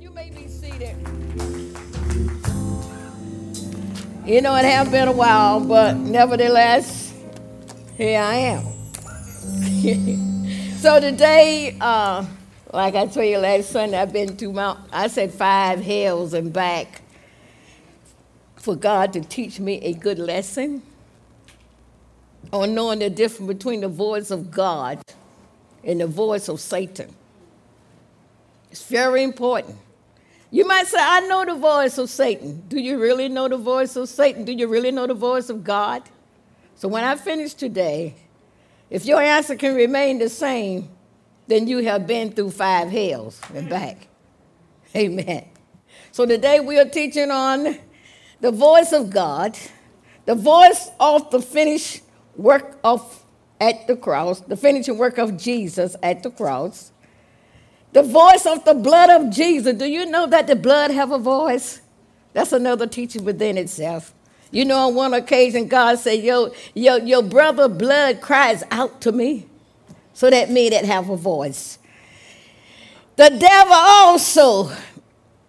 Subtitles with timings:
[0.00, 0.96] You may be seated.
[4.24, 7.12] You know, it has been a while, but nevertheless,
[7.98, 8.62] here I am.
[10.78, 12.24] so today, uh,
[12.72, 16.52] like I told you last Sunday, I've been to Mount, I said five hills and
[16.52, 17.02] back
[18.56, 20.82] for God to teach me a good lesson
[22.50, 25.00] on knowing the difference between the voice of God
[25.84, 27.14] and the voice of Satan.
[28.72, 29.76] It's very important.
[30.50, 32.62] You might say, I know the voice of Satan.
[32.68, 34.46] Do you really know the voice of Satan?
[34.46, 36.02] Do you really know the voice of God?
[36.76, 38.14] So when I finish today,
[38.88, 40.88] if your answer can remain the same,
[41.48, 44.08] then you have been through five hells and back.
[44.96, 45.44] Amen.
[46.10, 47.78] So today we are teaching on
[48.40, 49.58] the voice of God,
[50.24, 52.04] the voice of the finished
[52.36, 53.22] work of
[53.60, 56.91] at the cross, the finishing work of Jesus at the cross.
[57.92, 59.76] The voice of the blood of Jesus.
[59.76, 61.80] Do you know that the blood have a voice?
[62.32, 64.14] That's another teaching within itself.
[64.50, 69.12] You know, on one occasion, God said, Yo, yo, your brother blood cries out to
[69.12, 69.46] me.
[70.14, 71.78] So that means it have a voice.
[73.16, 74.70] The devil also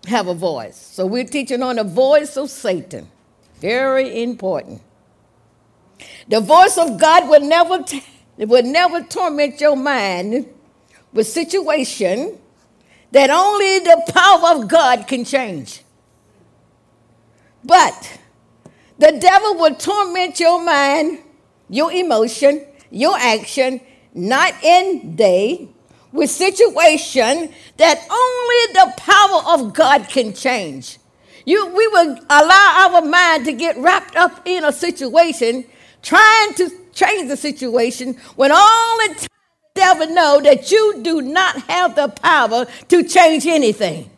[0.08, 0.76] have a voice.
[0.76, 3.10] So we're teaching on the voice of Satan.
[3.60, 4.82] Very important.
[6.28, 8.04] The voice of God will never, t-
[8.38, 10.48] will never torment your mind
[11.14, 12.38] with situation
[13.12, 15.84] that only the power of God can change.
[17.64, 18.20] But
[18.98, 21.20] the devil will torment your mind,
[21.70, 23.80] your emotion, your action,
[24.14, 25.70] night and day,
[26.12, 30.98] with situation that only the power of God can change.
[31.46, 35.66] You, we will allow our mind to get wrapped up in a situation,
[36.02, 39.28] trying to change the situation, when all the
[39.76, 44.10] devil know that you do not have the power to change anything.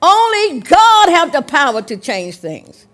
[0.00, 2.86] Only God have the power to change things.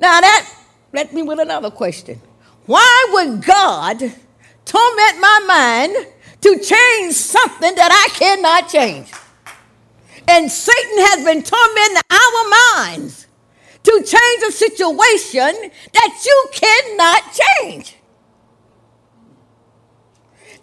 [0.00, 0.52] Now that
[0.92, 2.20] let me with another question.
[2.66, 6.06] Why would God torment my mind
[6.40, 9.10] to change something that I cannot change?
[10.28, 13.26] And Satan has been tormenting our minds
[13.82, 17.96] to change a situation that you cannot change.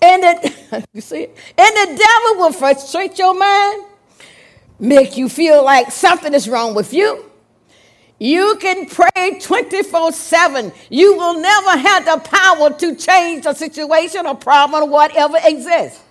[0.02, 1.38] And it, you see it?
[1.58, 3.86] And the devil will frustrate your mind,
[4.80, 7.24] make you feel like something is wrong with you.
[8.20, 10.72] You can pray 24 7.
[10.90, 16.02] You will never have the power to change a situation or problem or whatever exists.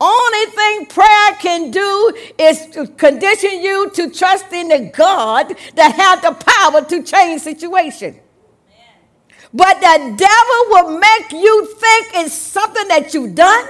[0.00, 5.94] Only thing prayer can do is to condition you to trust in the God that
[5.94, 8.20] has the power to change situation.
[9.56, 13.66] But the devil will make you think it's something that you've done,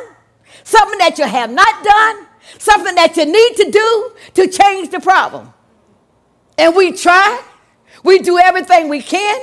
[0.65, 2.27] something that you have not done,
[2.59, 5.55] something that you need to do to change the problem.
[6.59, 7.41] And we try,
[8.03, 9.41] we do everything we can.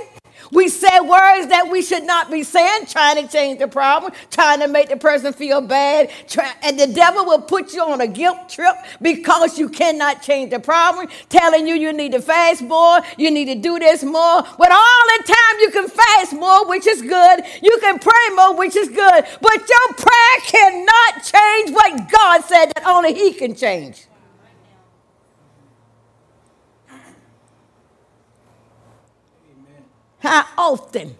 [0.52, 4.60] We say words that we should not be saying, trying to change the problem, trying
[4.60, 6.12] to make the person feel bad.
[6.28, 10.52] Try, and the devil will put you on a guilt trip because you cannot change
[10.52, 14.44] the problem, telling you you need to fast more, you need to do this more.
[14.58, 17.44] But all the time you can fast more, which is good.
[17.62, 19.26] You can pray more, which is good.
[19.42, 24.08] But your prayer cannot change what God said that only He can change.
[30.24, 31.18] How often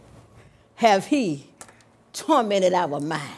[0.76, 1.50] have he
[2.14, 3.36] tormented our mind?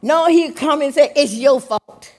[0.00, 2.14] No, he come and say, it's your fault.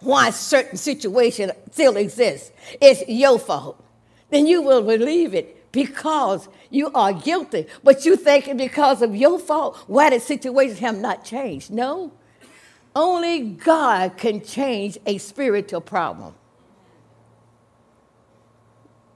[0.00, 2.50] Why certain situation still exists.
[2.80, 3.84] It's your fault.
[4.30, 7.66] Then you will believe it because you are guilty.
[7.84, 11.70] But you think because of your fault, why the situations have not changed.
[11.70, 12.10] No.
[12.96, 16.34] Only God can change a spiritual problem.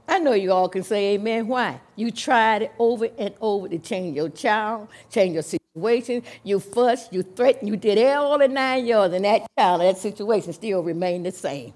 [0.08, 1.48] I know you all can say amen.
[1.48, 1.80] Why?
[1.96, 6.22] You tried it over and over to change your child, change your situation.
[6.44, 10.52] You fussed, you threatened, you did all the nine yards, and that child, that situation
[10.52, 11.72] still remained the same.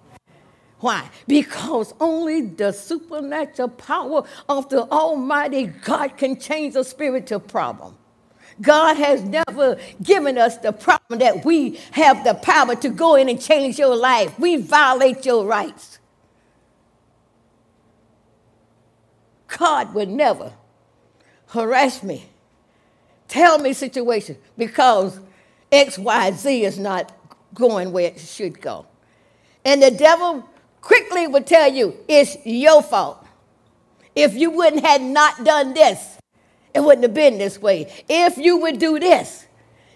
[0.81, 1.09] Why?
[1.27, 7.97] Because only the supernatural power of the Almighty God can change a spiritual problem.
[8.61, 13.29] God has never given us the problem that we have the power to go in
[13.29, 14.39] and change your life.
[14.39, 15.99] We violate your rights.
[19.49, 20.53] God would never
[21.49, 22.29] harass me,
[23.29, 25.21] tell me situation because
[25.71, 27.13] X, Y, Z is not
[27.55, 28.87] going where it should go.
[29.65, 30.49] And the devil
[30.81, 33.25] quickly would tell you, it's your fault.
[34.15, 36.19] If you wouldn't had not done this,
[36.75, 37.93] it wouldn't have been this way.
[38.09, 39.47] If you would do this,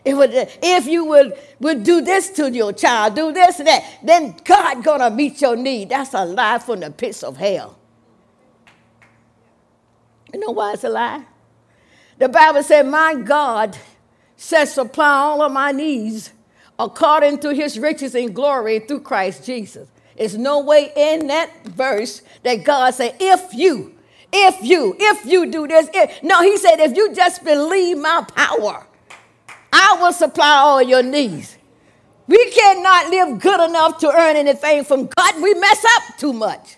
[0.05, 4.35] it, if you would, would do this to your child, do this and that, then
[4.45, 5.91] God gonna meet your need.
[5.91, 7.80] That's a lie from the pits of hell.
[10.33, 11.25] You know why it's a lie?
[12.19, 13.77] The Bible said, My God
[14.37, 16.33] shall supply all of my needs
[16.79, 19.89] according to his riches and glory through Christ Jesus.
[20.17, 23.95] There's no way in that verse that God said, if you,
[24.33, 25.89] if you, if you do this.
[25.95, 28.87] If, no, he said, if you just believe my power,
[29.73, 31.57] I will supply all your needs.
[32.27, 35.43] We cannot live good enough to earn anything from God.
[35.43, 36.77] We mess up too much.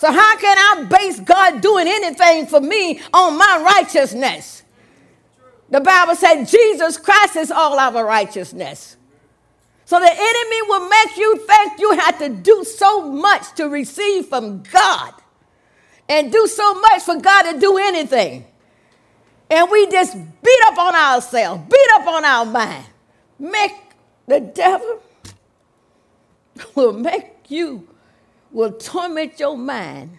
[0.00, 4.62] So, how can I base God doing anything for me on my righteousness?
[5.68, 8.96] The Bible said Jesus Christ is all our righteousness.
[9.84, 14.26] So the enemy will make you think you have to do so much to receive
[14.26, 15.14] from God
[16.08, 18.46] and do so much for God to do anything.
[19.50, 22.86] And we just beat up on ourselves, beat up on our mind.
[23.38, 23.72] Make
[24.26, 25.02] the devil
[26.74, 27.88] will make you,
[28.52, 30.18] will torment your mind.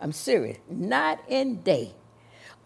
[0.00, 1.92] I'm serious, night and day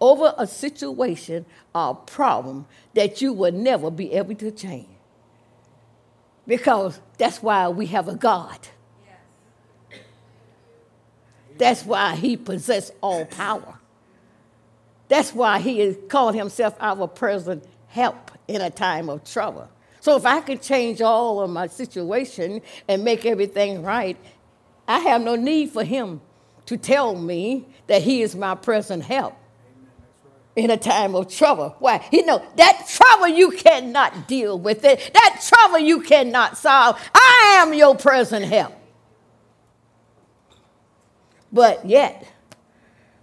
[0.01, 4.89] over a situation or a problem that you will never be able to change.
[6.47, 8.59] Because that's why we have a God.
[11.59, 13.79] That's why he possesses all power.
[15.09, 19.69] That's why he is called himself our present help in a time of trouble.
[20.01, 24.17] So if I could change all of my situation and make everything right,
[24.89, 26.21] I have no need for him
[26.67, 29.35] to tell me that he is my present help
[30.57, 31.77] in a time of trouble.
[31.79, 32.07] Why?
[32.11, 35.11] You know, that trouble you cannot deal with it.
[35.13, 37.01] That trouble you cannot solve.
[37.15, 38.73] I am your present help.
[41.53, 42.27] But yet,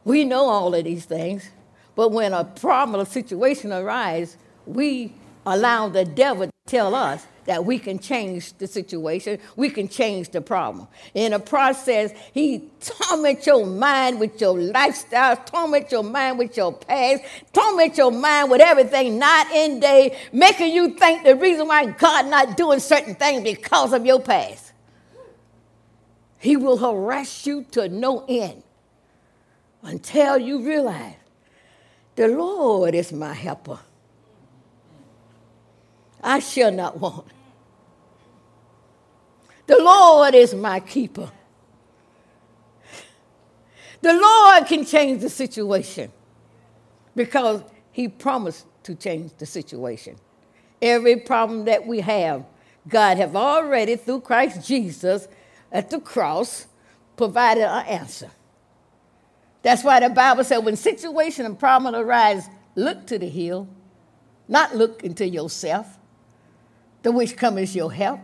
[0.06, 1.50] we know all of these things.
[1.96, 5.14] But when a problem or situation arises, we
[5.46, 10.30] allow the devil to tell us that we can change the situation, we can change
[10.30, 10.88] the problem.
[11.14, 16.74] In the process, he torment your mind with your lifestyle, torment your mind with your
[16.74, 21.86] past, torment your mind with everything night and day, making you think the reason why
[21.86, 24.72] God not doing certain things because of your past.
[26.40, 28.64] He will harass you to no end
[29.82, 31.16] until you realize
[32.16, 33.80] the Lord is my helper.
[36.24, 37.28] I shall not want.
[39.68, 41.30] The Lord is my keeper.
[44.02, 46.12] The Lord can change the situation
[47.16, 50.16] because He promised to change the situation.
[50.82, 52.46] Every problem that we have,
[52.88, 55.28] God have already, through Christ Jesus
[55.72, 56.68] at the cross,
[57.16, 58.30] provided an answer.
[59.62, 63.70] That's why the Bible said when situation and problem arise, look to the hill,
[64.50, 65.98] not look into yourself
[67.04, 68.20] the which cometh your help.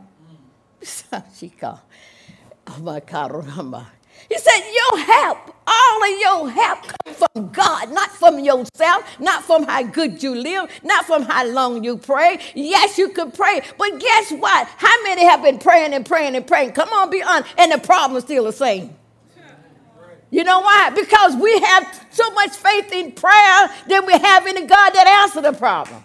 [1.38, 1.80] she called.
[2.68, 3.88] Oh my God, oh,
[4.30, 9.44] He said, Your help, all of your help comes from God, not from yourself, not
[9.44, 12.40] from how good you live, not from how long you pray.
[12.56, 14.68] Yes, you could pray, but guess what?
[14.78, 16.74] How many have been praying and praying and praying?
[16.74, 18.96] Come on, be honest, and the problem is still the same.
[20.32, 20.92] You know why?
[20.92, 25.08] Because we have so much faith in prayer than we have in a God that
[25.24, 26.04] answers the problem.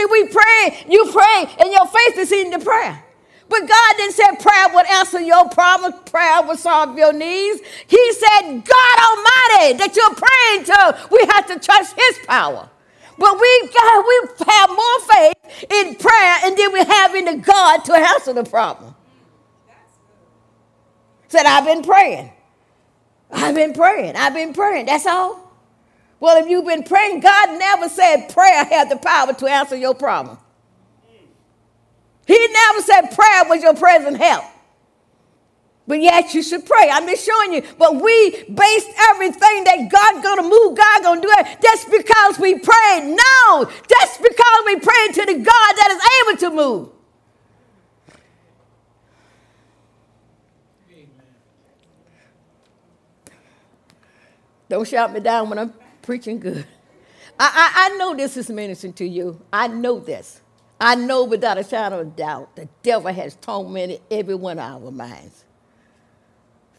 [0.00, 3.02] See, we pray, you pray, and your faith is in the prayer.
[3.50, 7.60] But God didn't say prayer would answer your problem, prayer would solve your needs.
[7.86, 12.70] He said, God Almighty, that you're praying to, we have to trust His power.
[13.18, 17.36] But we, God, we have more faith in prayer and then we have in the
[17.36, 18.94] God to answer the problem.
[21.28, 22.32] Said, I've been praying.
[23.32, 24.16] I've been praying.
[24.16, 24.86] I've been praying.
[24.86, 25.49] That's all.
[26.20, 29.94] Well, if you've been praying, God never said prayer had the power to answer your
[29.94, 30.38] problem.
[32.26, 34.44] He never said prayer was your present help.
[35.86, 36.88] But yet you should pray.
[36.90, 37.62] I'm just showing you.
[37.78, 41.58] But we base everything that God's gonna move, God gonna do it.
[41.62, 43.16] That's because we prayed.
[43.16, 46.90] No, that's because we prayed to the God that is able to move.
[54.68, 55.74] Don't shout me down when I'm
[56.10, 56.66] preaching good.
[57.38, 59.40] I, I, I know this is ministering to you.
[59.52, 60.40] I know this.
[60.80, 64.90] I know without a shadow of doubt the devil has tormented every one of our
[64.90, 65.44] minds.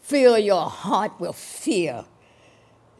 [0.02, 2.04] Fill your heart with fear.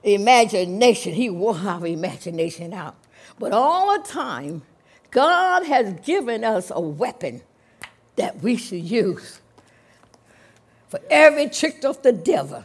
[0.03, 2.97] Imagination, he wore our imagination out.
[3.39, 4.63] But all the time,
[5.11, 7.43] God has given us a weapon
[8.17, 9.43] that we should use.
[10.89, 12.65] For every trick of the devil,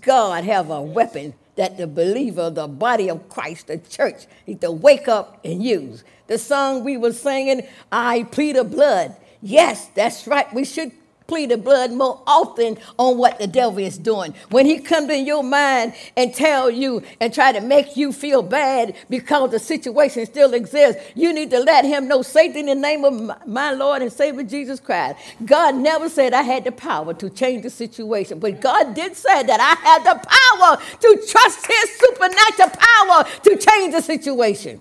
[0.00, 4.70] God have a weapon that the believer, the body of Christ, the church, need to
[4.70, 6.04] wake up and use.
[6.26, 9.14] The song we were singing, I plead the blood.
[9.42, 10.50] Yes, that's right.
[10.54, 10.90] We should
[11.30, 14.34] plead the blood more often on what the devil is doing.
[14.48, 18.42] When he comes in your mind and tell you and try to make you feel
[18.42, 22.74] bad because the situation still exists, you need to let him know, Satan, in the
[22.74, 25.20] name of my Lord and Savior Jesus Christ.
[25.44, 29.44] God never said I had the power to change the situation, but God did say
[29.44, 34.80] that I had the power to trust his supernatural power to change the situation.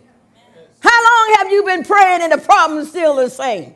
[0.80, 3.76] How long have you been praying and the problem still the same?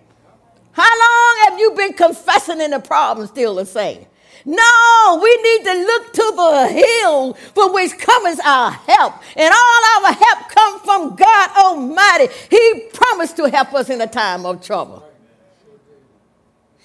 [0.73, 4.05] How long have you been confessing and the problem still the same?
[4.45, 9.13] No, we need to look to the hill from which comes our help.
[9.37, 12.27] And all our help comes from God Almighty.
[12.49, 15.07] He promised to help us in a time of trouble.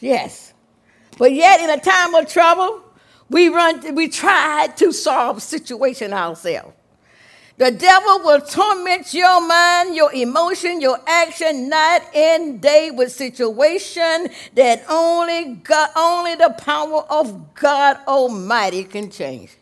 [0.00, 0.52] Yes.
[1.18, 2.82] But yet in a time of trouble,
[3.28, 6.74] we run we try to solve situation ourselves.
[7.58, 14.28] The devil will torment your mind, your emotion, your action night and day with situation
[14.54, 19.56] that only God, only the power of God Almighty can change.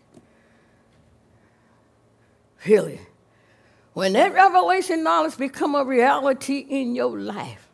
[2.66, 3.00] Really.
[3.94, 7.66] When that revelation knowledge become a reality in your life,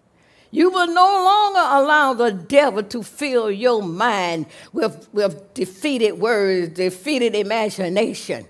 [0.52, 6.74] you will no longer allow the devil to fill your mind with, with defeated words,
[6.74, 8.46] defeated imagination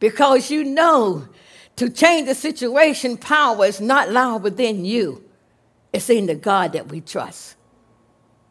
[0.00, 1.28] because you know
[1.76, 5.24] to change the situation, power is not loud within you.
[5.92, 7.56] It's in the God that we trust.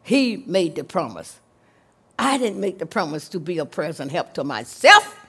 [0.02, 1.38] He made the promise.
[2.18, 5.19] I didn't make the promise to be a present help to myself.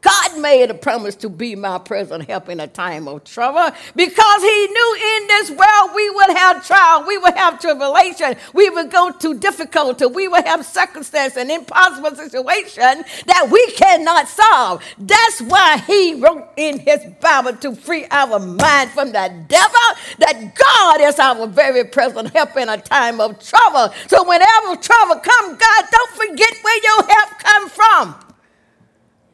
[0.00, 4.42] God made a promise to be my present help in a time of trouble because
[4.42, 8.90] He knew in this world we would have trial, we would have tribulation, we would
[8.90, 14.82] go to difficulty, we would have circumstance and impossible situation that we cannot solve.
[14.98, 19.88] That's why He wrote in His Bible to free our mind from the devil
[20.20, 23.92] that God is our very present help in a time of trouble.
[24.06, 28.14] So whenever trouble comes, God, don't forget where your help comes from.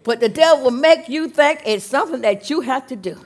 [0.04, 3.18] But the devil will make you think it's something that you have to do.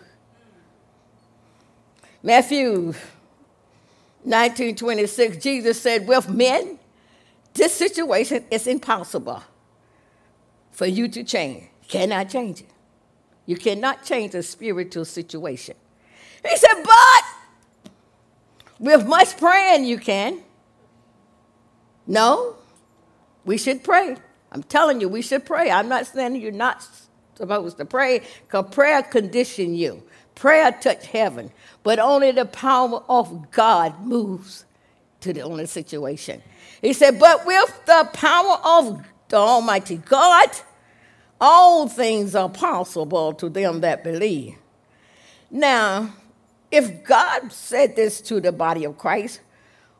[2.22, 2.94] Matthew
[4.26, 6.78] 19:26, Jesus said, with men,
[7.52, 9.42] this situation is impossible
[10.70, 11.64] for you to change.
[11.82, 12.70] You cannot change it.
[13.46, 15.74] You cannot change a spiritual situation.
[16.48, 17.92] He said, but
[18.78, 20.42] with much praying you can.
[22.06, 22.54] No,
[23.44, 24.16] we should pray.
[24.52, 25.70] I'm telling you, we should pray.
[25.70, 26.86] I'm not saying you're not
[27.34, 30.02] supposed to pray, because prayer condition you.
[30.34, 31.50] Prayer touch heaven,
[31.82, 34.64] but only the power of God moves
[35.20, 36.42] to the only situation.
[36.80, 40.48] He said, but with the power of the Almighty God,
[41.40, 44.54] all things are possible to them that believe.
[45.50, 46.12] Now,
[46.70, 49.40] if God said this to the body of Christ,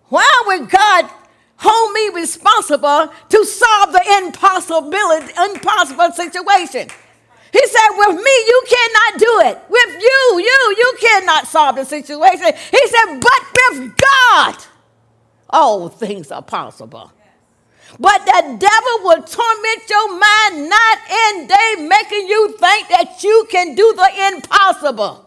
[0.08, 1.10] why would God
[1.58, 6.88] hold me responsible to solve the impossibility, impossible situation.
[7.52, 9.62] He said, with me, you cannot do it.
[9.68, 12.52] With you, you, you cannot solve the situation.
[12.70, 13.42] He said, but
[13.78, 14.56] with God,
[15.50, 17.12] all things are possible.
[17.98, 23.46] But the devil will torment your mind night and day, making you think that you
[23.50, 25.24] can do the impossible.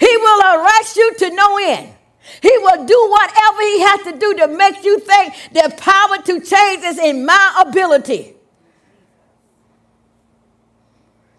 [0.00, 1.94] He will arrest you to no end.
[2.40, 6.40] He will do whatever he has to do to make you think the power to
[6.40, 8.34] change is in my ability.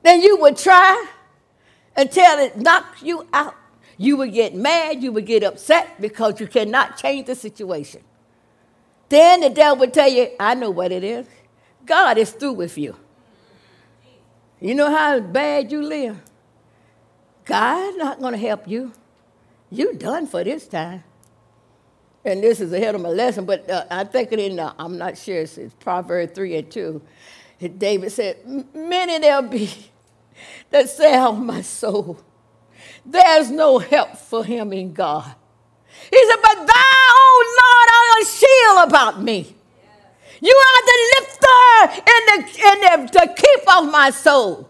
[0.04, 1.06] Then you would try
[1.96, 3.56] until it knocks you out.
[3.98, 8.01] You would get mad, you would get upset because you cannot change the situation.
[9.10, 11.27] Then the devil would tell you, I know what it is.
[11.86, 12.96] God is through with you.
[14.60, 16.20] You know how bad you live?
[17.46, 18.92] God's not going to help you
[19.69, 21.03] you done for this time.
[22.24, 24.98] And this is ahead of my lesson, but uh, I think it in, uh, I'm
[24.98, 27.01] not sure, it's, it's Proverbs 3 and 2.
[27.77, 28.38] David said,
[28.74, 29.69] Many there'll be
[30.72, 32.19] that say, Oh, my soul,
[33.05, 35.36] there's no help for him in God.
[36.10, 39.55] He said, But thou, oh Lord, art a shield about me.
[40.41, 44.69] You are the lifter and the, and the, the keeper of my soul.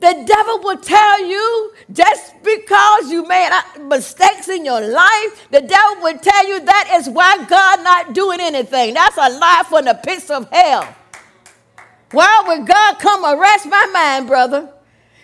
[0.00, 3.45] The devil will tell you just because you made
[3.88, 8.40] mistakes in your life, the devil will tell you that is why God not doing
[8.40, 8.94] anything.
[8.94, 10.94] That's a lie from the pits of hell.
[12.10, 14.72] Why would God come arrest my mind, brother,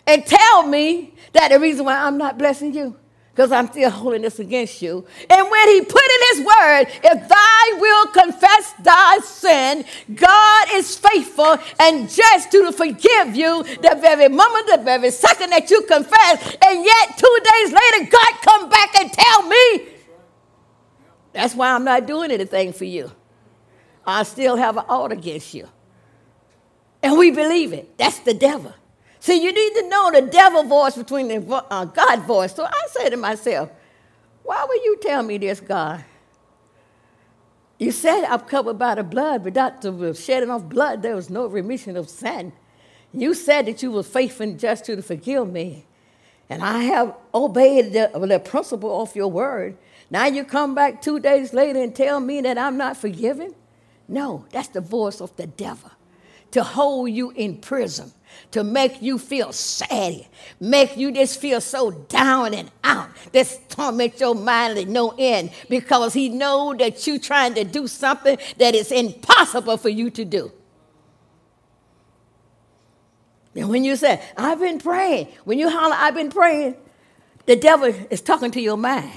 [0.07, 2.97] and tell me that the reason why I'm not blessing you?
[3.32, 5.06] Because I'm still holding this against you.
[5.28, 9.84] And when he put in his word, if thy will confess thy sin,
[10.14, 15.70] God is faithful and just to forgive you the very moment, the very second that
[15.70, 16.56] you confess.
[16.64, 19.88] And yet, two days later, God come back and tell me,
[21.32, 23.10] that's why I'm not doing anything for you.
[24.06, 25.68] I still have an ought against you.
[27.02, 27.96] And we believe it.
[27.96, 28.74] That's the devil.
[29.22, 32.56] See, you need to know the devil voice between the uh, God voice.
[32.56, 33.70] So I say to myself,
[34.42, 36.04] why would you tell me this, God?
[37.78, 41.46] You said I'm covered by the blood, but the shedding of blood, there was no
[41.46, 42.52] remission of sin.
[43.14, 45.84] You said that you were faithful and just to forgive me.
[46.50, 49.76] And I have obeyed the, the principle of your word.
[50.10, 53.54] Now you come back two days later and tell me that I'm not forgiven?
[54.08, 55.92] No, that's the voice of the devil
[56.50, 58.12] to hold you in prison
[58.52, 60.26] to make you feel sad,
[60.60, 63.08] make you just feel so down and out.
[63.32, 67.86] This torment your mind to no end because he know that you trying to do
[67.86, 70.52] something that is impossible for you to do.
[73.54, 76.76] And when you say, I've been praying, when you holler, I've been praying,
[77.46, 79.12] the devil is talking to your mind.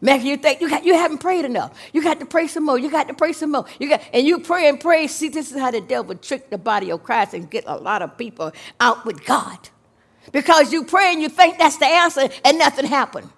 [0.00, 1.76] Making you think you, got, you haven't prayed enough.
[1.92, 2.78] You got to pray some more.
[2.78, 3.64] You got to pray some more.
[3.80, 5.08] You got, and you pray and pray.
[5.08, 8.02] See, this is how the devil trick the body of Christ and get a lot
[8.02, 9.58] of people out with God.
[10.30, 13.30] Because you pray and you think that's the answer and nothing happened.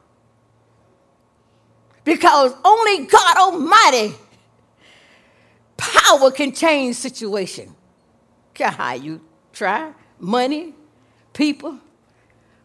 [2.05, 4.15] Because only God Almighty
[5.77, 7.75] power can change situation.
[8.53, 9.21] Care how you
[9.53, 10.75] try, money,
[11.33, 11.79] people,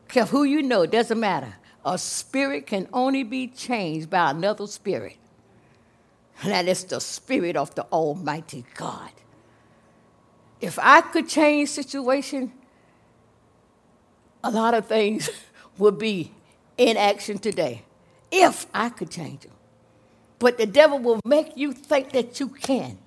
[0.08, 1.56] care who you know, doesn't matter.
[1.86, 5.18] A spirit can only be changed by another spirit.
[6.42, 9.12] And that is the spirit of the Almighty God.
[10.60, 12.51] If I could change situation,
[14.44, 15.30] a lot of things
[15.77, 16.32] would be
[16.77, 17.84] in action today.
[18.32, 19.51] If I could change them.
[20.39, 22.98] But the devil will make you think that you can.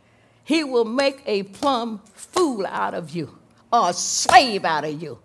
[0.44, 3.36] He will make a plumb fool out of you
[3.72, 5.18] or a slave out of you,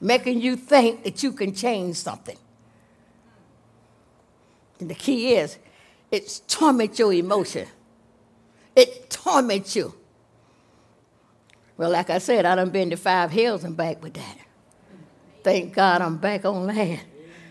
[0.00, 2.36] making you think that you can change something.
[4.84, 5.56] And the key is,
[6.10, 7.66] it torments your emotion.
[8.76, 9.94] It torments you.
[11.78, 14.38] Well, like I said, I done been to five hills and back with that.
[15.42, 17.00] Thank God I'm back on land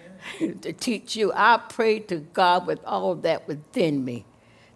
[0.62, 1.34] to teach you.
[1.34, 4.28] I pray to God with all that within me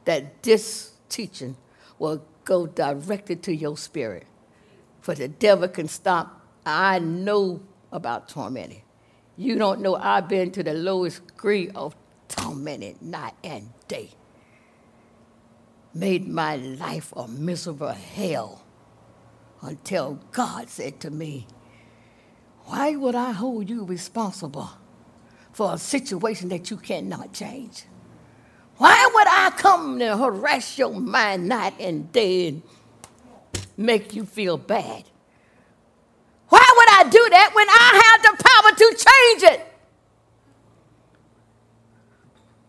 [0.06, 1.58] that this teaching
[2.00, 4.26] will go directly to your spirit.
[5.02, 6.42] For the devil can stop.
[6.66, 8.82] I know about tormenting.
[9.38, 11.96] You don't know I've been to the lowest degree of
[12.28, 14.12] tormented night and day.
[15.94, 18.64] Made my life a miserable hell
[19.62, 21.48] until God said to me,
[22.66, 24.70] Why would I hold you responsible
[25.52, 27.86] for a situation that you cannot change?
[28.78, 32.62] Why would I come and harass your mind night and day and
[33.76, 35.04] make you feel bad?
[36.50, 39.67] Why would I do that when I have the power to change it?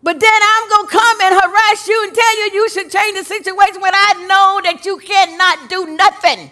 [0.01, 3.17] But then I'm going to come and harass you and tell you you should change
[3.17, 6.51] the situation when I know that you cannot do nothing.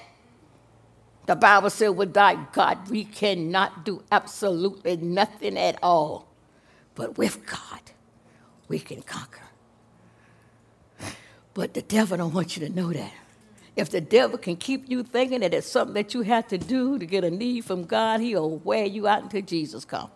[1.28, 6.28] The Bible said, without God, we cannot do absolutely nothing at all.
[6.96, 7.82] But with God,
[8.68, 9.42] we can conquer.
[11.54, 13.14] But the devil don't want you to know that.
[13.76, 16.98] If the devil can keep you thinking that it's something that you have to do
[16.98, 20.10] to get a need from God, he'll wear you out until Jesus comes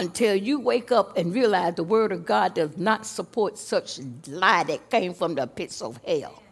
[0.00, 4.64] until you wake up and realize the word of God does not support such lie
[4.64, 6.42] that came from the pits of hell.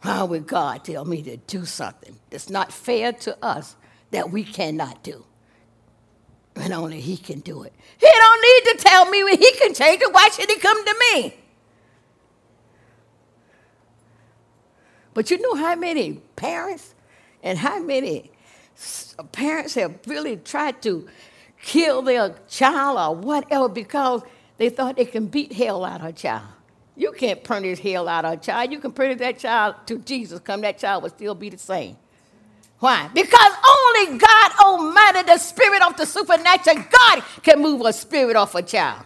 [0.00, 3.76] How would God tell me to do something that's not fair to us
[4.10, 5.24] that we cannot do?
[6.56, 7.72] And only He can do it.
[7.98, 10.12] He don't need to tell me when He can change it.
[10.12, 11.34] Why should He come to me?
[15.14, 16.94] But you know how many parents
[17.42, 18.30] and how many
[19.32, 21.08] parents have really tried to
[21.62, 24.22] kill their child or whatever because
[24.58, 26.48] they thought they can beat hell out of a child.
[26.96, 28.70] You can't punish hell out of a child.
[28.70, 30.40] You can punish that child to Jesus.
[30.40, 31.96] Come, that child will still be the same.
[32.78, 33.08] Why?
[33.14, 38.54] Because only God Almighty, the spirit of the supernatural, God can move a spirit off
[38.54, 39.04] a child.